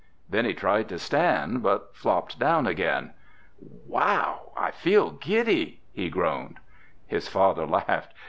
[0.27, 3.11] Then he tried to stand, but flopped down again.
[3.85, 6.57] "Wow, I feel giddy!" he groaned.
[7.05, 8.11] His father laughed.